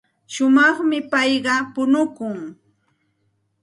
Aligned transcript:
Shumaqmi 0.33 0.97
payqa 1.11 1.55
punukun. 1.73 2.37